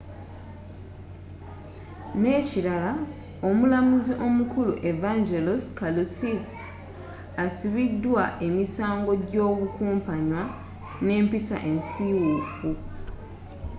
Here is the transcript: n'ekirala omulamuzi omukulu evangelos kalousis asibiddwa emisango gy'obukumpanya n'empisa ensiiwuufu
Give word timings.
n'ekirala 2.19 2.91
omulamuzi 3.47 4.13
omukulu 4.27 4.73
evangelos 4.91 5.63
kalousis 5.79 6.47
asibiddwa 7.43 8.23
emisango 8.47 9.11
gy'obukumpanya 9.29 10.41
n'empisa 11.05 11.55
ensiiwuufu 11.69 12.69